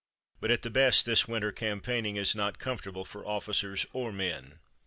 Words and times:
But 0.39 0.49
at 0.49 0.63
the 0.63 0.71
best 0.71 1.05
this 1.05 1.27
winter 1.27 1.51
campaigning 1.51 2.15
is 2.15 2.33
not 2.33 2.57
comfortable 2.57 3.05
for 3.05 3.23
officers 3.23 3.85
or 3.93 4.11
men." 4.11 4.57